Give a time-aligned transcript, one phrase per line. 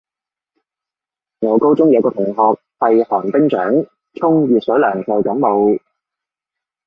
[1.41, 2.33] 我高中有個同學
[2.79, 3.69] 係寒冰掌，
[4.15, 5.77] 沖熱水就感冒